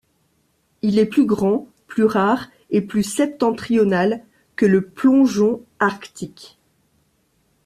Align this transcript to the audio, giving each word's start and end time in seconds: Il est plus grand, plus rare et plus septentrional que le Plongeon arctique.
Il 0.81 0.97
est 0.97 1.05
plus 1.05 1.27
grand, 1.27 1.67
plus 1.85 2.05
rare 2.05 2.49
et 2.71 2.81
plus 2.81 3.03
septentrional 3.03 4.23
que 4.55 4.65
le 4.65 4.81
Plongeon 4.83 5.61
arctique. 5.77 6.57